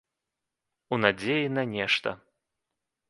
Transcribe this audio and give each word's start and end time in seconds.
У 0.97 0.99
надзеі 1.03 1.53
на 1.59 1.63
нешта. 1.77 2.09